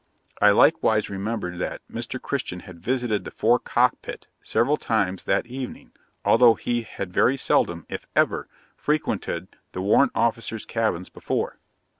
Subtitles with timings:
[0.41, 2.19] I likewise remembered that; Mr.
[2.19, 5.91] Christian had visited the fore cockpit several times that evening,
[6.25, 11.59] although he had very seldom, if ever, frequented the warrant officers' cabins before.'